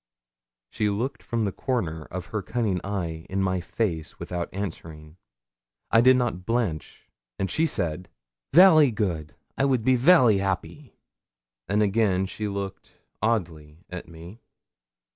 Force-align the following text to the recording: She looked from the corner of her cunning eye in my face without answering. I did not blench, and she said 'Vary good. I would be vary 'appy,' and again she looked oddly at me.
She 0.71 0.89
looked 0.89 1.21
from 1.21 1.45
the 1.45 1.51
corner 1.51 2.05
of 2.05 2.25
her 2.33 2.41
cunning 2.41 2.81
eye 2.83 3.27
in 3.29 3.43
my 3.43 3.61
face 3.61 4.17
without 4.17 4.49
answering. 4.51 5.17
I 5.91 6.01
did 6.01 6.17
not 6.17 6.43
blench, 6.43 7.07
and 7.37 7.51
she 7.51 7.67
said 7.67 8.09
'Vary 8.51 8.89
good. 8.89 9.35
I 9.59 9.65
would 9.65 9.83
be 9.83 9.95
vary 9.95 10.41
'appy,' 10.41 10.95
and 11.67 11.83
again 11.83 12.25
she 12.25 12.47
looked 12.47 12.95
oddly 13.21 13.85
at 13.91 14.07
me. 14.07 14.41